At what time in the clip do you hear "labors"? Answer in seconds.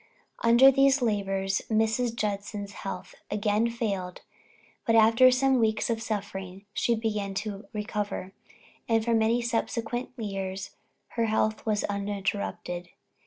1.03-1.61